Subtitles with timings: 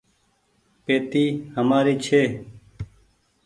[0.85, 1.23] پيتي
[1.55, 2.21] همآري ڇي۔